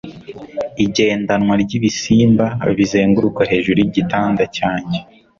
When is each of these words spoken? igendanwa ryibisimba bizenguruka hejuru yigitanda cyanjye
igendanwa 0.85 1.53
ryibisimba 1.63 2.45
bizenguruka 2.77 3.41
hejuru 3.51 3.77
yigitanda 3.83 4.43
cyanjye 4.57 4.97